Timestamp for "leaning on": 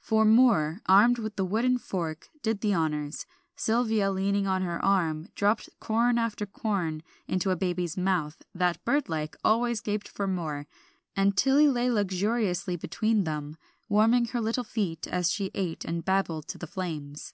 4.10-4.60